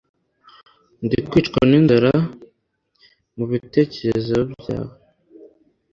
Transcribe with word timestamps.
nakwicwa 1.03 1.59
n'inzara, 1.69 2.13
mubitekerezo 3.35 4.37
byawe 4.51 4.95